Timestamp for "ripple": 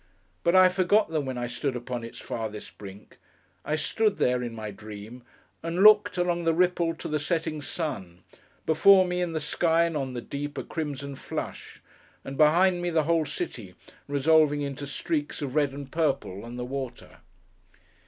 6.55-6.95